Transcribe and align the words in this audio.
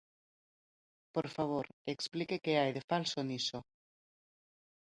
Por 1.15 1.27
favor, 1.35 1.65
explique 1.93 2.41
que 2.43 2.57
hai 2.59 2.71
de 2.77 2.83
falso 2.89 3.19
niso. 3.29 3.59